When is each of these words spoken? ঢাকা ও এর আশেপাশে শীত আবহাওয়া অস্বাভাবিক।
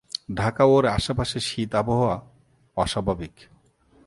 ঢাকা 0.35 0.63
ও 0.65 0.79
এর 0.79 0.85
আশেপাশে 0.87 1.39
শীত 1.39 1.71
আবহাওয়া 1.75 2.17
অস্বাভাবিক। 2.77 3.35